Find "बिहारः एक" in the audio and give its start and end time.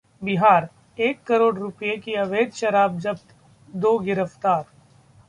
0.21-1.23